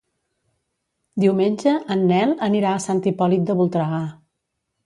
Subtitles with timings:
[1.25, 4.05] Diumenge en Nel anirà a Sant Hipòlit de Voltregà.